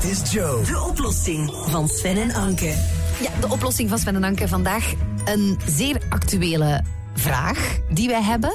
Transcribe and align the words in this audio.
Dit 0.00 0.10
is 0.10 0.32
Joe. 0.32 0.64
De 0.64 0.80
oplossing 0.88 1.50
van 1.66 1.88
Sven 1.88 2.16
en 2.16 2.34
Anke. 2.34 2.74
Ja, 3.20 3.30
de 3.40 3.48
oplossing 3.48 3.88
van 3.88 3.98
Sven 3.98 4.14
en 4.14 4.24
Anke 4.24 4.48
vandaag 4.48 4.92
een 5.24 5.58
zeer 5.66 6.02
actuele 6.08 6.84
vraag 7.14 7.78
die 7.90 8.08
wij 8.08 8.22
hebben. 8.22 8.52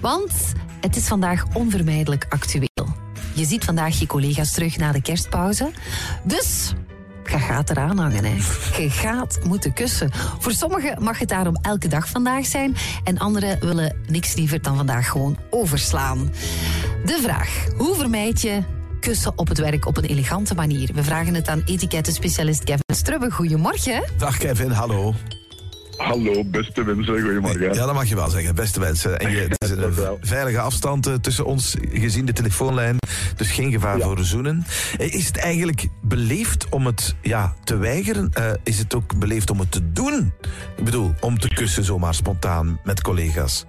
Want 0.00 0.32
het 0.80 0.96
is 0.96 1.06
vandaag 1.06 1.44
onvermijdelijk 1.52 2.26
actueel. 2.28 2.88
Je 3.34 3.44
ziet 3.44 3.64
vandaag 3.64 3.98
je 3.98 4.06
collega's 4.06 4.52
terug 4.52 4.76
na 4.76 4.92
de 4.92 5.02
kerstpauze. 5.02 5.70
Dus 6.24 6.72
je 7.24 7.38
gaat 7.38 7.70
eraan 7.70 7.98
hangen. 7.98 8.24
Hè. 8.24 8.34
Je 8.82 8.90
gaat 8.90 9.38
moeten 9.44 9.72
kussen. 9.72 10.10
Voor 10.38 10.52
sommigen 10.52 11.02
mag 11.02 11.18
het 11.18 11.28
daarom 11.28 11.56
elke 11.62 11.88
dag 11.88 12.08
vandaag 12.08 12.46
zijn. 12.46 12.76
En 13.04 13.18
anderen 13.18 13.60
willen 13.60 13.96
niks 14.06 14.34
liever 14.34 14.62
dan 14.62 14.76
vandaag 14.76 15.08
gewoon 15.08 15.38
overslaan. 15.50 16.30
De 17.04 17.18
vraag, 17.22 17.66
hoe 17.76 17.94
vermijd 17.94 18.40
je 18.40 18.62
kussen 19.04 19.32
op 19.36 19.48
het 19.48 19.58
werk 19.58 19.86
op 19.86 19.96
een 19.96 20.04
elegante 20.04 20.54
manier? 20.54 20.90
We 20.94 21.02
vragen 21.04 21.34
het 21.34 21.48
aan 21.48 21.62
etiketten-specialist 21.64 22.64
Kevin 22.64 22.94
Strubbe. 22.94 23.30
Goedemorgen. 23.30 24.04
Dag 24.18 24.36
Kevin, 24.38 24.70
hallo. 24.70 25.14
Hallo, 25.96 26.44
beste 26.44 26.84
mensen, 26.84 27.20
goedemorgen. 27.20 27.74
Ja, 27.74 27.86
dat 27.86 27.94
mag 27.94 28.08
je 28.08 28.14
wel 28.14 28.28
zeggen, 28.30 28.54
beste 28.54 28.80
mensen. 28.80 29.18
En 29.18 29.30
je, 29.30 29.36
het 29.38 29.62
is 29.64 29.70
een 29.70 29.94
veilige 30.20 30.60
afstand 30.60 31.06
eh, 31.06 31.14
tussen 31.14 31.44
ons, 31.44 31.74
gezien 31.92 32.24
de 32.24 32.32
telefoonlijn. 32.32 32.96
Dus 33.36 33.50
geen 33.50 33.72
gevaar 33.72 33.98
Ja. 33.98 34.04
voor 34.04 34.24
zoenen. 34.24 34.64
Eh, 34.98 35.14
Is 35.14 35.26
het 35.26 35.36
eigenlijk 35.36 35.86
beleefd 36.02 36.68
om 36.68 36.86
het 36.86 37.14
ja, 37.22 37.54
te 37.64 37.76
weigeren? 37.76 38.30
Eh, 38.32 38.50
is 38.62 38.78
het 38.78 38.94
ook 38.94 39.18
beleefd 39.18 39.50
om 39.50 39.58
het 39.58 39.70
te 39.70 39.92
doen? 39.92 40.32
Ik 40.76 40.84
bedoel, 40.84 41.14
om 41.20 41.38
te 41.38 41.48
kussen 41.48 41.84
zomaar 41.84 42.14
spontaan 42.14 42.80
met 42.84 43.00
collega's. 43.00 43.64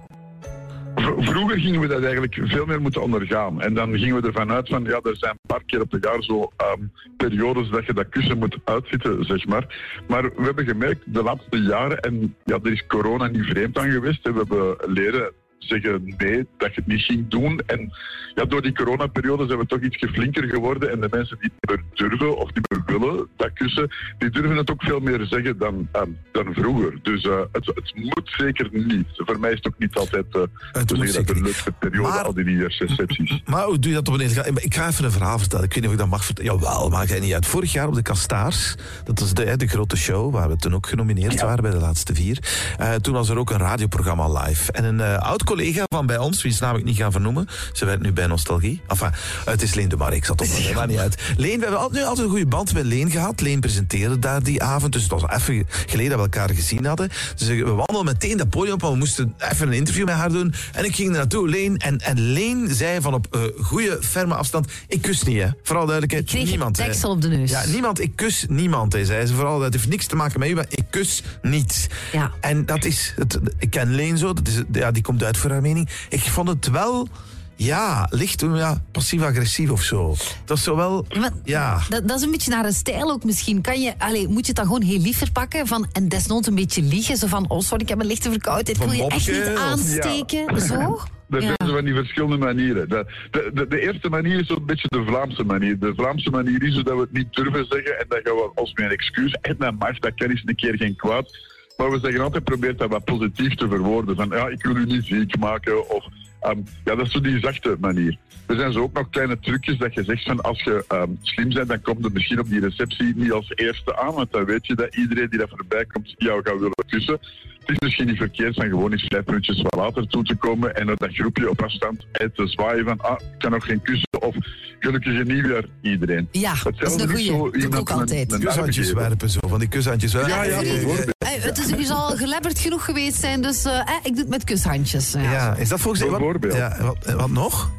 Vroeger 1.02 1.58
gingen 1.58 1.80
we 1.80 1.86
dat 1.86 2.02
eigenlijk 2.02 2.38
veel 2.42 2.66
meer 2.66 2.80
moeten 2.80 3.02
ondergaan. 3.02 3.60
En 3.60 3.74
dan 3.74 3.98
gingen 3.98 4.20
we 4.20 4.26
ervan 4.26 4.50
uit 4.50 4.68
van, 4.68 4.84
ja, 4.84 5.00
er 5.02 5.16
zijn 5.16 5.32
een 5.32 5.46
paar 5.46 5.64
keer 5.66 5.80
op 5.80 5.90
het 5.90 6.04
jaar 6.04 6.22
zo 6.22 6.52
ehm, 6.56 6.80
periodes 7.16 7.68
dat 7.68 7.86
je 7.86 7.92
dat 7.92 8.08
kussen 8.08 8.38
moet 8.38 8.58
uitzitten, 8.64 9.24
zeg 9.24 9.46
maar. 9.46 9.66
Maar 10.08 10.22
we 10.22 10.42
hebben 10.42 10.66
gemerkt 10.66 11.02
de 11.06 11.22
laatste 11.22 11.60
jaren, 11.60 12.00
en 12.00 12.36
ja, 12.44 12.58
er 12.62 12.72
is 12.72 12.86
corona 12.86 13.26
niet 13.26 13.44
vreemd 13.44 13.78
aan 13.78 13.90
geweest. 13.90 14.22
We 14.22 14.32
hebben 14.32 14.76
leren 14.86 15.32
zeggen 15.66 16.14
nee, 16.18 16.46
dat 16.56 16.74
je 16.74 16.80
het 16.80 16.86
niet 16.86 17.02
ging 17.02 17.28
doen. 17.28 17.60
En 17.66 17.92
ja, 18.34 18.44
door 18.44 18.62
die 18.62 18.72
coronaperiode 18.72 19.46
zijn 19.46 19.58
we 19.58 19.66
toch 19.66 19.80
iets 19.80 19.96
flinker 20.12 20.48
geworden. 20.48 20.90
En 20.90 21.00
de 21.00 21.08
mensen 21.10 21.38
die 21.40 21.50
niet 21.52 21.70
meer 21.70 22.08
durven 22.08 22.36
of 22.36 22.54
niet 22.54 22.70
meer 22.70 22.98
willen 22.98 23.28
dat 23.36 23.52
kussen, 23.52 23.90
die 24.18 24.30
durven 24.30 24.56
het 24.56 24.70
ook 24.70 24.82
veel 24.82 25.00
meer 25.00 25.26
zeggen 25.26 25.58
dan, 25.58 25.88
dan 26.32 26.54
vroeger. 26.54 26.98
Dus 27.02 27.24
eh, 27.24 27.40
het, 27.52 27.66
het 27.66 27.92
moet 27.94 28.34
zeker 28.36 28.68
niet. 28.72 29.06
Voor 29.16 29.40
mij 29.40 29.50
is 29.50 29.56
het 29.56 29.66
ook 29.66 29.78
niet 29.78 29.94
altijd 29.94 30.26
eh 30.34 30.42
Het 30.72 30.88
te 30.88 31.06
zeggen 31.06 31.42
dat 31.42 31.78
periode, 31.78 32.08
Maar- 32.08 32.24
al 32.24 32.34
die 32.34 32.44
nieuwjaarsrecepties. 32.44 33.42
Maar 33.46 33.64
hoe 33.64 33.78
doe 33.78 33.90
je 33.90 33.96
dat 33.96 34.08
op 34.08 34.14
een. 34.20 34.54
Ik 34.54 34.74
ga 34.74 34.88
even 34.88 35.04
een 35.04 35.10
verhaal 35.10 35.38
vertellen. 35.38 35.64
Ik 35.64 35.72
weet 35.72 35.82
niet 35.82 35.86
of 35.86 35.96
ik 35.96 36.02
dat 36.02 36.08
mag 36.10 36.24
vertellen. 36.24 36.52
Jawel, 36.52 36.88
maakt 36.88 37.10
het 37.10 37.20
niet 37.20 37.34
uit. 37.34 37.46
Vorig 37.46 37.72
jaar 37.72 37.88
op 37.88 37.94
de 37.94 38.02
Kastaars, 38.02 38.74
dat 39.04 39.20
was 39.20 39.34
de, 39.34 39.56
de 39.56 39.66
grote 39.66 39.96
show, 39.96 40.32
waar 40.32 40.48
we 40.48 40.56
toen 40.56 40.74
ook 40.74 40.86
genomineerd 40.86 41.40
waren 41.40 41.62
bij 41.62 41.70
de 41.70 41.78
laatste 41.78 42.14
vier. 42.14 42.38
Eh, 42.78 42.94
toen 42.94 43.14
was 43.14 43.28
er 43.28 43.38
ook 43.38 43.50
een 43.50 43.58
radioprogramma 43.58 44.42
live. 44.42 44.72
En 44.72 44.84
een 44.84 45.00
oud 45.00 45.44
collega 45.44 45.55
van 45.88 46.06
bij 46.06 46.18
ons, 46.18 46.42
wiens 46.42 46.58
naam 46.58 46.76
ik 46.76 46.84
niet 46.84 46.96
ga 46.96 47.10
vernoemen, 47.10 47.48
ze 47.72 47.84
werkt 47.84 48.02
nu 48.02 48.12
bij 48.12 48.26
Nostalgie. 48.26 48.80
Enfin, 48.86 49.10
het 49.44 49.62
is 49.62 49.74
Leen 49.74 49.88
de 49.88 49.96
Mar, 49.96 50.12
ik 50.12 50.24
zat 50.24 50.40
op 50.40 50.46
dat 50.46 50.74
maakt 50.74 50.88
niet 50.88 50.98
uit. 50.98 51.22
Leen, 51.36 51.56
we 51.56 51.62
hebben 51.62 51.80
altijd, 51.80 52.02
nu 52.02 52.08
altijd 52.08 52.26
een 52.26 52.32
goede 52.32 52.46
band 52.46 52.74
met 52.74 52.84
Leen 52.84 53.10
gehad. 53.10 53.40
Leen 53.40 53.60
presenteerde 53.60 54.18
daar 54.18 54.42
die 54.42 54.62
avond, 54.62 54.92
dus 54.92 55.02
het 55.02 55.10
was 55.10 55.22
even 55.22 55.66
geleden 55.86 56.10
dat 56.10 56.18
we 56.18 56.24
elkaar 56.24 56.50
gezien 56.54 56.84
hadden. 56.84 57.10
Dus 57.36 57.48
we 57.48 57.64
wandelden 57.64 58.04
meteen 58.04 58.36
dat 58.36 58.48
podium 58.48 58.74
op, 58.74 58.80
want 58.80 58.92
we 58.92 58.98
moesten 58.98 59.34
even 59.38 59.66
een 59.66 59.72
interview 59.72 60.04
met 60.04 60.14
haar 60.14 60.32
doen. 60.32 60.54
En 60.72 60.84
ik 60.84 60.94
ging 60.94 61.08
er 61.08 61.16
naartoe, 61.16 61.48
Leen, 61.48 61.76
en, 61.76 61.98
en 61.98 62.20
Leen 62.20 62.74
zei 62.74 63.00
van 63.00 63.14
op 63.14 63.26
eh, 63.30 63.40
goede, 63.60 63.98
ferme 64.00 64.34
afstand, 64.34 64.68
ik 64.88 65.02
kus 65.02 65.22
niet, 65.22 65.42
hè. 65.42 65.48
Vooral 65.62 65.86
duidelijkheid, 65.86 66.44
niemand. 66.44 66.76
deksel 66.76 67.10
op 67.10 67.20
de 67.20 67.28
neus. 67.28 67.50
Ja, 67.50 67.66
niemand, 67.66 68.00
ik 68.00 68.16
kus 68.16 68.44
niemand, 68.48 68.92
hè, 68.92 69.04
zei 69.04 69.26
ze. 69.26 69.34
Vooral, 69.34 69.58
dat 69.58 69.72
heeft 69.72 69.88
niks 69.88 70.06
te 70.06 70.16
maken 70.16 70.40
met 70.40 70.48
u, 70.48 70.54
maar 70.54 70.66
ik 70.68 70.84
kus 70.90 71.22
niet. 71.42 71.86
Ja. 72.12 72.30
En 72.40 72.66
dat 72.66 72.84
is, 72.84 73.14
het, 73.16 73.38
ik 73.58 73.70
ken 73.70 73.94
Leen 73.94 74.18
zo, 74.18 74.32
dat 74.32 74.48
is, 74.48 74.62
ja, 74.72 74.90
die 74.90 75.02
komt 75.02 75.24
uit 75.24 75.35
voor 75.36 75.50
haar 75.50 75.60
mening. 75.62 75.88
Ik 76.08 76.20
vond 76.20 76.48
het 76.48 76.70
wel, 76.70 77.08
ja, 77.54 78.06
licht, 78.10 78.40
ja, 78.40 78.82
passief-agressief 78.92 79.70
of 79.70 79.82
zo. 79.82 80.14
Dat 80.44 80.56
is 80.56 80.62
zo 80.62 80.76
wel, 80.76 81.06
Maar 81.20 81.30
ja. 81.44 81.80
Dat, 81.88 82.08
dat 82.08 82.18
is 82.18 82.24
een 82.24 82.30
beetje 82.30 82.50
naar 82.50 82.64
een 82.64 82.72
stijl 82.72 83.10
ook 83.10 83.24
misschien. 83.24 83.60
Kan 83.60 83.80
je, 83.80 83.94
allee, 83.98 84.28
moet 84.28 84.40
je 84.40 84.46
het 84.46 84.56
dan 84.56 84.64
gewoon 84.66 84.82
heel 84.82 85.00
lief 85.00 85.18
verpakken 85.18 85.66
van, 85.66 85.88
en 85.92 86.08
desnoods 86.08 86.48
een 86.48 86.54
beetje 86.54 86.82
liegen? 86.82 87.16
Zo 87.16 87.26
van, 87.26 87.50
oh 87.50 87.60
sorry, 87.60 87.82
ik 87.82 87.88
heb 87.88 88.00
een 88.00 88.06
lichte 88.06 88.30
verkoudheid. 88.30 88.68
Ik 88.78 88.84
wil 88.84 88.92
je 88.92 89.06
echt 89.06 89.30
niet 89.30 89.46
of- 89.54 89.60
aansteken. 89.62 90.60
Zo? 90.60 90.98
Er 91.30 91.40
Ja. 91.42 91.46
zijn 91.58 91.68
zo 91.68 91.74
van 91.74 91.84
die 91.84 91.94
verschillende 91.94 92.36
manieren. 92.36 92.88
De, 92.88 93.06
de, 93.30 93.50
de, 93.54 93.66
de 93.68 93.80
eerste 93.80 94.08
manier 94.08 94.40
is 94.40 94.46
zo'n 94.46 94.66
beetje 94.66 94.88
de 94.88 95.04
Vlaamse 95.06 95.44
manier. 95.44 95.78
De 95.78 95.92
Vlaamse 95.96 96.30
manier 96.30 96.62
is 96.62 96.74
dat 96.74 96.84
we 96.94 97.00
het 97.00 97.12
niet 97.12 97.32
durven 97.34 97.66
zeggen 97.68 97.98
en 97.98 98.04
dan 98.08 98.20
gaan 98.22 98.34
we 98.34 98.50
ons 98.54 98.72
met 98.72 98.84
een 98.84 98.90
excuus. 98.90 99.32
En 99.40 99.56
dat 99.58 99.74
mag, 99.78 99.98
dat 99.98 100.12
kan 100.14 100.30
eens 100.30 100.42
een 100.44 100.54
keer 100.54 100.76
geen 100.76 100.96
kwaad. 100.96 101.36
Maar 101.76 101.90
we 101.90 101.98
zeggen 101.98 102.20
altijd, 102.20 102.44
probeer 102.44 102.76
dat 102.76 102.90
wat 102.90 103.04
positief 103.04 103.54
te 103.54 103.68
verwoorden. 103.68 104.16
Van 104.16 104.28
ja, 104.28 104.48
ik 104.48 104.62
wil 104.62 104.76
u 104.76 104.84
niet 104.84 105.04
ziek 105.04 105.38
maken. 105.38 105.90
Of 105.90 106.04
ehm, 106.40 106.58
ja, 106.84 106.94
dat 106.94 107.06
is 107.06 107.12
zo 107.12 107.20
die 107.20 107.38
zachte 107.38 107.76
manier. 107.80 108.18
Er 108.46 108.56
zijn 108.56 108.72
zo 108.72 108.80
ook 108.82 108.92
nog 108.92 109.10
kleine 109.10 109.38
trucjes 109.38 109.78
dat 109.78 109.94
je 109.94 110.04
zegt 110.04 110.24
van 110.24 110.40
als 110.40 110.62
je 110.62 110.84
ehm, 110.88 111.10
slim 111.22 111.48
bent, 111.48 111.68
dan 111.68 111.82
komt 111.82 112.04
er 112.04 112.12
misschien 112.12 112.40
op 112.40 112.48
die 112.48 112.60
receptie 112.60 113.16
niet 113.16 113.32
als 113.32 113.52
eerste 113.54 113.96
aan. 113.96 114.14
Want 114.14 114.32
dan 114.32 114.44
weet 114.44 114.66
je 114.66 114.74
dat 114.74 114.96
iedereen 114.96 115.28
die 115.28 115.38
daar 115.38 115.48
voorbij 115.48 115.84
komt 115.84 116.14
jou 116.16 116.42
gaat 116.42 116.58
willen 116.58 116.84
kussen. 116.86 117.18
Het 117.66 117.74
is 117.74 117.78
misschien 117.80 118.06
niet 118.06 118.16
verkeerd 118.16 118.54
van 118.54 118.68
gewoon 118.68 118.92
eens 118.92 119.04
vijf 119.08 119.26
minuutjes 119.26 119.62
wat 119.62 119.74
later 119.74 120.06
toe 120.08 120.24
te 120.24 120.34
komen 120.36 120.74
en 120.76 120.86
dat 120.86 121.08
groepje 121.12 121.50
op 121.50 121.62
afstand 121.62 122.06
uit 122.12 122.34
te 122.36 122.46
zwaaien 122.46 122.84
van 122.84 123.00
ah, 123.00 123.20
ik 123.20 123.38
kan 123.38 123.50
nog 123.50 123.64
geen 123.64 123.82
kussen 123.82 124.08
of 124.20 124.34
gelukkig 124.78 125.24
nieuwjaar 125.24 125.64
iedereen. 125.82 126.28
Ja, 126.30 126.48
dat 126.48 126.56
is 126.56 126.62
Hetzelfde 126.64 127.02
een 127.02 127.18
is 127.18 127.26
zo 127.26 127.38
goeie. 127.38 127.52
Doe 127.60 127.68
ik 127.70 127.76
ook 127.76 127.88
een- 127.90 127.96
altijd. 127.96 128.32
een 128.32 128.40
Kushandjes 128.40 128.92
werpen 128.92 129.30
zo, 129.30 129.38
van 129.48 129.58
die 129.58 129.68
kushandjes. 129.68 130.12
Ja, 130.12 130.20
ja, 130.28 130.42
Vriend, 130.58 130.62
bijvoorbeeld. 130.62 131.14
eh, 131.18 131.28
het 131.42 131.58
is, 131.58 131.72
u 131.72 131.82
zal 131.84 132.16
gelebberd 132.16 132.58
genoeg 132.58 132.84
geweest 132.84 133.16
zijn, 133.20 133.42
dus 133.42 133.64
eh, 133.64 133.78
eh, 133.78 133.86
ik 134.02 134.10
doe 134.12 134.18
het 134.20 134.28
met 134.28 134.44
kushandjes. 134.44 135.12
Ja. 135.12 135.20
Ja, 135.32 135.54
is 135.56 135.68
dat 135.68 135.80
volgens 135.80 136.02
wat, 136.02 136.10
Bijvoorbeeld. 136.18 136.54
ja, 136.54 136.76
wat, 136.80 137.12
wat 137.16 137.30
nog? 137.30 137.70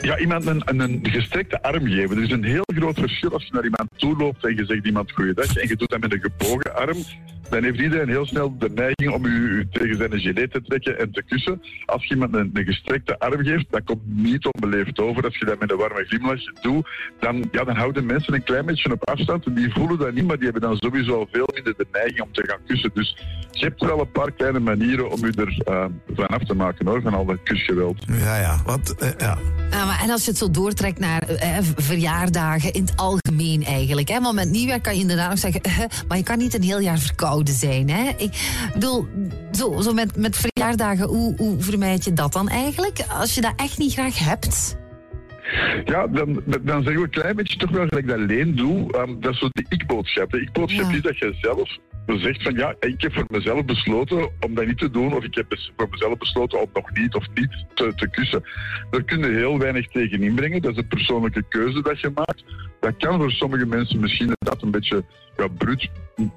Ja, 0.00 0.18
iemand 0.18 0.46
een, 0.46 0.62
een, 0.64 1.00
gestrekte 1.02 1.62
arm 1.62 1.86
geven. 1.86 2.16
Er 2.16 2.22
is 2.22 2.30
een 2.30 2.44
heel 2.44 2.66
groot 2.74 2.98
verschil 2.98 3.32
als 3.32 3.44
je 3.44 3.52
naar 3.52 3.64
iemand 3.64 3.88
toe 3.96 4.16
loopt 4.16 4.44
en 4.44 4.56
je 4.56 4.64
zegt 4.64 4.86
iemand 4.86 5.12
goeiedag 5.12 5.56
en 5.56 5.68
je 5.68 5.76
doet 5.76 5.90
dat 5.90 6.00
met 6.00 6.12
een 6.12 6.20
gebogen 6.20 6.74
arm. 6.74 6.96
Dan 7.50 7.62
heeft 7.62 7.80
iedereen 7.80 8.08
heel 8.08 8.26
snel 8.26 8.58
de 8.58 8.70
neiging 8.70 9.12
om 9.12 9.24
u, 9.24 9.68
tegen 9.70 9.96
zijn 9.96 10.20
gilet 10.20 10.52
te 10.52 10.62
trekken 10.62 10.98
en 10.98 11.12
te 11.12 11.22
kussen. 11.22 11.62
Als 11.86 12.04
je 12.04 12.14
iemand 12.14 12.34
een, 12.34 12.50
een 12.52 12.64
gestrekte 12.64 13.18
arm 13.18 13.44
geeft, 13.44 13.66
dat 13.70 13.84
komt 13.84 14.02
niet 14.04 14.46
onbeleefd 14.46 14.98
over. 14.98 15.24
Als 15.24 15.38
je 15.38 15.44
dat 15.44 15.58
met 15.58 15.70
een 15.70 15.76
warme 15.76 16.04
glimlach 16.04 16.42
doet, 16.60 16.88
dan, 17.20 17.48
ja, 17.52 17.64
dan 17.64 17.76
houden 17.76 18.06
mensen 18.06 18.34
een 18.34 18.42
klein 18.42 18.66
beetje 18.66 18.92
op 18.92 19.08
afstand. 19.08 19.46
En 19.46 19.54
die 19.54 19.72
voelen 19.72 19.98
dat 19.98 20.14
niet, 20.14 20.26
maar 20.26 20.36
die 20.36 20.44
hebben 20.44 20.62
dan 20.62 20.76
sowieso 20.76 21.28
veel 21.32 21.48
minder 21.54 21.74
de 21.76 21.86
neiging 21.92 22.20
om 22.20 22.32
te 22.32 22.44
gaan 22.46 22.60
kussen. 22.66 22.90
Dus 22.94 23.16
je 23.58 23.64
hebt 23.66 23.80
wel 23.84 24.00
een 24.00 24.10
paar 24.10 24.32
kleine 24.32 24.58
manieren 24.60 25.10
om 25.10 25.24
u 25.24 25.30
er 25.36 25.62
eh, 25.64 25.84
van 26.14 26.26
af 26.26 26.44
te 26.44 26.54
maken 26.54 26.86
hoor, 26.86 27.02
van 27.02 27.14
al 27.14 27.24
dat 27.24 27.42
kusgeweld. 27.42 28.04
Ja, 28.08 28.36
ja, 28.40 28.60
want, 28.64 28.94
eh, 28.94 29.08
ja. 29.18 29.38
Ja, 29.70 29.84
maar 29.84 30.00
en 30.02 30.10
als 30.10 30.24
je 30.24 30.30
het 30.30 30.38
zo 30.38 30.50
doortrekt 30.50 30.98
naar 30.98 31.22
eh, 31.22 31.58
verjaardagen 31.76 32.72
in 32.72 32.82
het 32.82 32.92
algemeen 32.96 33.64
eigenlijk. 33.64 34.08
Hè? 34.08 34.20
Want 34.20 34.34
met 34.34 34.50
nieuwjaar 34.50 34.80
kan 34.80 34.94
je 34.94 35.00
inderdaad 35.00 35.28
nog 35.30 35.38
zeggen... 35.38 35.60
eh, 35.62 35.78
maar 36.08 36.16
je 36.16 36.22
kan 36.24 36.38
niet 36.38 36.54
een 36.54 36.62
heel 36.62 36.80
jaar 36.80 36.98
verkouden 36.98 37.54
zijn. 37.54 37.90
Hè? 37.90 38.10
Ik 38.16 38.50
bedoel, 38.72 39.06
zo, 39.52 39.80
zo 39.80 39.92
met, 39.92 40.16
met 40.16 40.36
verjaardagen, 40.36 41.06
hoe, 41.08 41.34
hoe 41.36 41.60
vermijd 41.60 42.04
je 42.04 42.12
dat 42.12 42.32
dan 42.32 42.48
eigenlijk? 42.48 43.04
Als 43.08 43.34
je 43.34 43.40
dat 43.40 43.52
echt 43.56 43.78
niet 43.78 43.92
graag 43.92 44.18
hebt... 44.18 44.76
Ja, 45.84 46.06
dan, 46.06 46.42
dan 46.46 46.82
zeggen 46.82 46.94
we 46.94 47.00
een 47.02 47.10
klein 47.10 47.36
beetje 47.36 47.56
toch 47.58 47.70
wel 47.70 47.86
gelijk 47.86 48.08
dat 48.08 48.18
Leen 48.18 48.56
doet. 48.56 48.94
ehm, 48.94 49.20
dat 49.20 49.32
is 49.32 49.38
zo 49.38 49.48
de 49.52 49.64
ik-boodschap. 49.68 50.30
De 50.30 50.40
ik-boodschap 50.40 50.90
Ja. 50.90 50.96
is 50.96 51.02
dat 51.02 51.18
je 51.18 51.36
zelf 51.40 51.76
zegt 52.16 52.42
van 52.42 52.54
ja, 52.54 52.74
ik 52.80 53.00
heb 53.00 53.12
voor 53.14 53.24
mezelf 53.28 53.64
besloten 53.64 54.30
om 54.40 54.54
dat 54.54 54.66
niet 54.66 54.78
te 54.78 54.90
doen. 54.90 55.14
Of 55.14 55.24
ik 55.24 55.34
heb 55.34 55.46
voor 55.76 55.88
mezelf 55.90 56.18
besloten 56.18 56.60
om 56.60 56.68
nog 56.72 56.90
niet 56.92 57.14
of 57.14 57.26
niet 57.34 57.64
te, 57.74 57.92
te 57.96 58.08
kussen. 58.10 58.42
Daar 58.90 59.02
kun 59.02 59.18
je 59.18 59.26
heel 59.38 59.58
weinig 59.58 59.86
tegen 59.88 60.22
inbrengen. 60.22 60.62
Dat 60.62 60.70
is 60.72 60.76
een 60.78 60.88
persoonlijke 60.88 61.44
keuze 61.48 61.82
dat 61.82 62.00
je 62.00 62.10
maakt. 62.14 62.44
Dat 62.80 62.96
kan 62.96 63.16
voor 63.18 63.30
sommige 63.30 63.66
mensen 63.66 64.00
misschien 64.00 64.26
inderdaad 64.28 64.62
een 64.62 64.70
beetje 64.70 65.04
ja, 65.36 65.46
bruut, 65.48 65.88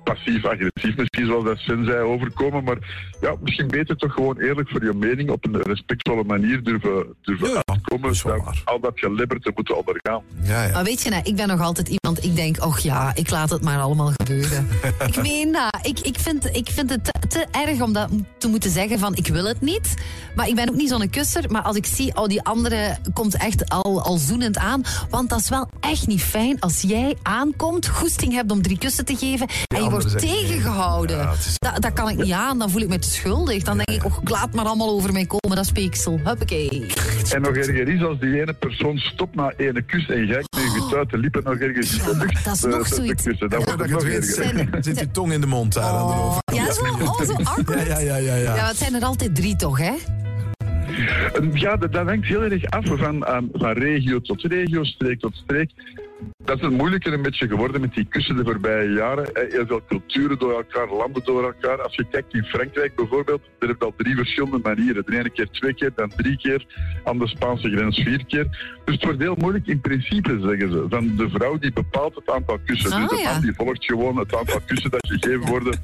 passief-agressief 0.04 0.96
misschien 0.98 1.26
zoals 1.26 1.44
dat 1.44 1.58
Sven 1.58 1.86
zei 1.86 2.00
overkomen. 2.00 2.64
Maar 2.64 2.78
ja, 3.22 3.36
misschien 3.42 3.68
beter 3.68 3.96
toch 3.96 4.14
gewoon 4.14 4.40
eerlijk 4.40 4.70
voor 4.70 4.84
je 4.84 4.94
mening 4.94 5.30
op 5.30 5.46
een 5.46 5.62
respectvolle 5.62 6.24
manier 6.24 6.64
durven, 6.64 7.16
durven 7.22 7.50
Ja, 7.50 7.62
uitkomen. 7.66 8.04
dat 8.04 8.12
is 8.12 8.24
wel 8.24 8.36
dan 8.36 8.46
waar. 8.46 8.62
al 8.66 8.80
dat 8.80 9.00
gelebberd 9.00 9.44
te 9.44 9.52
moeten 9.56 9.78
ondergaan. 9.78 10.24
Ja, 10.44 10.64
ja. 10.64 10.72
Maar 10.72 10.84
weet 10.84 11.02
je, 11.04 11.10
nou, 11.10 11.22
ik 11.26 11.36
ben 11.36 11.48
nog 11.48 11.62
altijd 11.62 11.88
iemand, 12.02 12.24
ik 12.24 12.36
denk, 12.36 12.64
och 12.64 12.80
ja, 12.80 13.12
ik 13.16 13.30
laat 13.30 13.50
het 13.50 13.64
maar 13.64 13.80
allemaal 13.80 14.12
gebeuren. 14.16 14.68
ik 15.08 15.22
meen 15.22 15.52
dat. 15.70 15.86
Ik, 15.88 16.00
ik, 16.00 16.20
vind, 16.20 16.46
ik 16.56 16.70
vind 16.70 16.90
het 16.90 17.04
te, 17.04 17.14
te 17.28 17.46
erg 17.52 17.82
om 17.82 17.94
dat 17.94 18.10
te 18.38 18.48
moeten 18.48 18.72
zeggen 18.72 19.00
van, 19.00 19.16
ik 19.16 19.28
wil 19.28 19.46
het 19.46 19.62
niet. 19.62 19.94
Maar 20.36 20.48
ik 20.48 20.56
ben 20.56 20.70
ook 20.70 20.76
niet 20.76 20.90
zo'n 20.90 21.10
kusser. 21.10 21.52
Maar 21.52 21.62
als 21.62 21.76
ik 21.76 21.86
zie, 21.86 22.16
oh, 22.16 22.28
die 22.28 22.42
andere 22.44 22.98
komt 23.14 23.36
echt 23.38 23.70
al, 23.70 24.02
al 24.02 24.18
zoenend 24.18 24.58
aan. 24.58 24.82
Want 25.10 25.30
dat 25.30 25.40
is 25.40 25.50
wel 25.50 25.70
echt 25.80 26.08
niet 26.08 26.24
fijn 26.24 26.60
als 26.60 26.82
jij 26.82 27.16
aankomt, 27.22 27.88
goesting 27.88 28.34
hebt 28.34 28.52
om 28.52 28.62
drie 28.62 28.78
kussen 28.78 29.06
te 29.06 29.16
geven 29.16 29.48
en 29.76 29.84
je 29.84 29.90
wordt 29.90 30.20
tegengehouden. 30.20 31.18
Ja, 31.18 31.32
is- 31.32 31.56
Dat, 31.58 31.82
dat 31.82 31.94
kan 31.94 32.10
ik 32.10 32.18
niet 32.18 32.32
aan, 32.34 32.60
dan 32.60 32.70
voel 32.70 32.82
ik 32.82 32.88
me 32.88 33.00
te 33.00 33.10
schuldig. 33.10 33.64
Dan 33.64 33.78
denk 33.78 33.90
ik, 33.90 34.06
och, 34.06 34.22
ik 34.22 34.30
laat 34.30 34.54
maar 34.54 34.66
allemaal 34.66 34.90
over 34.90 35.12
mij 35.14 35.26
komen, 35.26 35.58
dat 35.58 35.66
speeksel. 35.66 36.20
Huppakee. 36.24 36.86
En 37.34 37.42
nog 37.42 37.56
erger 37.56 37.88
is 37.88 38.04
als 38.04 38.20
die 38.20 38.42
ene 38.42 38.54
persoon 38.54 38.98
stopt 38.98 39.36
na 39.36 39.54
ene 39.58 39.82
kus 39.82 40.10
en 40.10 40.26
jij 40.26 40.44
buiten 40.92 41.20
liepen 41.20 41.44
nog 41.44 41.56
ergens 41.58 42.06
lucht. 42.06 42.46
dat 42.46 42.54
is 42.56 42.62
nog 42.64 42.88
zoiets. 42.88 43.24
Dat 43.24 43.52
Ja. 43.52 43.58
wordt 43.58 43.90
nog 43.90 44.02
zit 44.86 45.00
je 45.00 45.12
tong 45.12 45.32
in 45.34 45.42
de 45.42 45.48
mond 45.48 45.74
daar 45.74 45.84
aan 45.84 46.08
de 46.08 46.14
Oh, 46.14 46.26
over. 46.26 46.42
ja, 46.54 46.72
zo, 46.74 46.82
oh, 46.84 47.22
zo 47.22 47.34
awkward. 47.56 47.88
Ja, 47.88 48.00
ja, 48.00 48.16
ja, 48.16 48.16
ja. 48.16 48.36
Ja, 48.36 48.56
ja. 48.56 48.68
het 48.68 48.78
zijn 48.78 48.94
er 48.96 49.02
altijd 49.04 49.36
drie 49.36 49.56
toch, 49.56 49.78
hè? 49.78 49.94
En 51.34 51.52
Ja, 51.54 51.76
dat, 51.78 51.94
dat 51.94 52.06
hangt 52.08 52.26
heel 52.26 52.42
erg 52.44 52.66
af 52.70 52.86
van, 52.86 53.26
ehm, 53.26 53.44
van 53.54 53.72
regio 53.72 54.20
tot 54.22 54.42
regio, 54.44 54.84
streek 54.84 55.20
tot 55.20 55.36
streek. 55.44 55.72
Dat 56.44 56.56
is 56.56 56.62
het 56.62 56.72
moeilijker 56.72 57.14
een 57.14 57.22
beetje 57.22 57.48
geworden 57.48 57.82
met 57.82 57.94
die 57.94 58.06
kussen 58.06 58.36
de 58.36 58.44
voorbije 58.44 58.92
jaren. 58.92 59.30
Heel 59.34 59.66
veel 59.66 59.82
culturen 59.88 60.40
door 60.40 60.52
elkaar, 60.52 60.94
landen 60.94 61.24
door 61.24 61.44
elkaar. 61.44 61.82
Als 61.82 61.96
je 61.96 62.06
kijkt 62.12 62.34
in 62.34 62.44
Frankrijk 62.44 62.96
bijvoorbeeld, 62.96 63.42
daar 63.60 63.70
heb 63.70 63.80
je 63.80 63.86
al 63.86 63.94
drie 63.98 64.16
verschillende 64.16 64.60
manieren. 64.64 65.04
De 65.06 65.18
ene 65.18 65.30
keer 65.30 65.50
twee 65.50 65.74
keer, 65.74 65.92
dan 65.96 66.12
drie 66.16 66.38
keer. 66.38 66.66
Aan 67.04 67.20
de 67.20 67.28
Spaanse 67.28 67.70
grens 67.70 68.00
vier 68.00 68.26
keer. 68.26 68.44
Dus 68.86 68.96
het 68.96 69.04
wordt 69.04 69.20
heel 69.20 69.36
moeilijk 69.36 69.68
in 69.68 69.82
principe, 69.82 70.40
zeggen 70.42 70.72
ze. 70.72 70.86
Van 70.90 71.16
de 71.16 71.30
vrouw 71.30 71.58
die 71.58 71.74
bepaalt 71.74 72.16
het 72.16 72.30
aantal 72.30 72.60
kussen. 72.66 72.92
Ah, 72.92 73.00
dus 73.00 73.10
de 73.10 73.24
ja. 73.24 73.32
man 73.32 73.42
die 73.42 73.54
volgt 73.54 73.86
gewoon 73.86 74.18
het 74.18 74.36
aantal 74.36 74.60
kussen 74.66 74.92
dat 74.92 75.08
gegeven 75.08 75.46
worden 75.46 75.80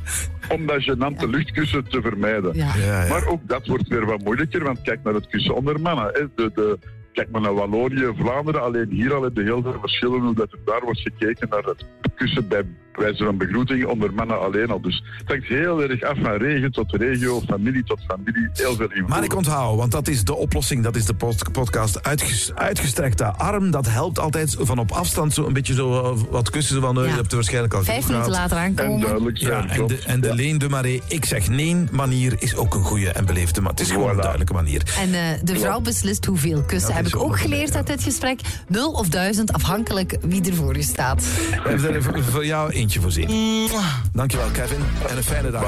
om 0.49 0.65
dat 0.65 0.83
genante 0.83 1.29
luchtkussen 1.29 1.89
te 1.89 2.01
vermijden. 2.01 2.55
Ja. 2.55 2.71
Ja, 2.75 3.03
ja. 3.03 3.09
Maar 3.09 3.27
ook 3.27 3.41
dat 3.47 3.67
wordt 3.67 3.87
weer 3.87 4.05
wat 4.05 4.23
moeilijker, 4.23 4.63
want 4.63 4.81
kijk 4.81 5.03
naar 5.03 5.13
het 5.13 5.27
kussen 5.27 5.55
onder 5.55 5.81
mannen. 5.81 6.05
Hè. 6.13 6.25
De, 6.35 6.51
de, 6.53 6.79
kijk 7.17 7.31
maar 7.31 7.41
naar 7.41 7.53
Wallonië, 7.53 8.13
Vlaanderen. 8.15 8.61
Alleen 8.61 8.89
hier 8.89 9.13
al 9.13 9.21
heb 9.21 9.35
je 9.35 9.43
heel 9.43 9.61
veel 9.61 9.79
verschillen 9.79 10.35
er 10.51 10.59
daar 10.65 10.81
wordt 10.83 10.99
gekeken 10.99 11.49
naar 11.49 11.63
het 11.63 11.85
kussen 12.15 12.47
bij 12.47 12.63
wijze 12.97 13.23
van 13.23 13.37
begroeting 13.37 13.85
onder 13.85 14.13
mannen 14.13 14.39
alleen 14.41 14.69
al. 14.69 14.81
Dus 14.81 15.03
het 15.17 15.27
hangt 15.27 15.45
heel 15.47 15.81
erg 15.81 16.03
af 16.03 16.17
van 16.21 16.31
regio 16.31 16.69
tot 16.69 16.91
regio, 16.95 17.41
familie 17.47 17.83
tot 17.83 17.99
familie. 18.07 18.49
Heel 18.53 18.75
veel 18.75 18.89
invloed. 18.89 19.07
Maar 19.09 19.23
ik 19.23 19.35
onthoud, 19.35 19.77
want 19.77 19.91
dat 19.91 20.07
is 20.07 20.23
de 20.23 20.35
oplossing. 20.35 20.83
Dat 20.83 20.95
is 20.95 21.05
de 21.05 21.13
pod- 21.13 21.51
podcast 21.51 22.03
uitges- 22.03 22.51
uitgestrekte 22.55 23.25
arm. 23.25 23.71
Dat 23.71 23.87
helpt 23.89 24.19
altijd 24.19 24.55
van 24.59 24.77
op 24.79 24.91
afstand 24.91 25.33
zo 25.33 25.45
een 25.45 25.53
beetje 25.53 25.73
zo 25.73 26.01
eh, 26.03 26.17
wat 26.29 26.49
kussen. 26.49 26.81
Van, 26.81 26.97
eh, 26.97 27.03
Ja. 27.03 27.09
je 27.09 27.15
hebt 27.15 27.29
er 27.29 27.35
waarschijnlijk 27.35 27.73
al 27.73 27.83
Vijf 27.83 28.07
minuten 28.07 28.31
later 28.31 28.57
en 28.57 28.63
aankomen. 28.63 28.99
duidelijk 29.01 29.37
zijn. 29.37 29.67
Ja, 29.67 29.73
en 29.73 29.87
de, 29.87 29.99
en 30.05 30.21
de 30.21 30.27
Ja. 30.27 30.33
Leen 30.33 30.57
de 30.57 30.69
Marais, 30.69 30.99
ik 31.07 31.25
zeg 31.25 31.49
nee 31.49 31.65
manier 31.91 32.35
is 32.39 32.55
ook 32.55 32.73
een 32.73 32.83
goede 32.83 33.09
en 33.11 33.25
beleefde. 33.25 33.61
Maar 33.61 33.71
het 33.71 33.79
is 33.79 33.91
gewoon 33.91 34.09
een 34.09 34.15
duidelijke 34.17 34.53
manier. 34.53 34.81
En 34.99 35.13
eh, 35.13 35.21
de 35.43 35.59
vrouw 35.59 35.79
beslist 35.81 36.25
hoeveel 36.25 36.61
kussen. 36.63 36.87
Dat 36.93 36.97
Heb 36.97 37.07
ik 37.07 37.15
ook 37.21 37.39
geleerd 37.39 37.75
uit 37.75 37.87
dit 37.87 38.03
gesprek. 38.03 38.39
Nul 38.67 38.91
of 38.91 39.09
duizend, 39.09 39.53
afhankelijk 39.53 40.17
wie 40.21 40.45
er 40.49 40.53
voor 40.55 40.75
je 40.75 40.81
staat. 40.83 41.23
We 41.63 41.69
hebben 41.69 41.93
er 41.93 42.03
voor- 42.03 42.23
voor 42.23 42.45
jou 42.45 42.73
eentje 42.87 43.01
voorzien. 43.01 43.69
Dankjewel, 44.13 44.47
Kevin. 44.49 44.83
En 45.07 45.17
een 45.17 45.23
fijne 45.23 45.51
dag. 45.51 45.61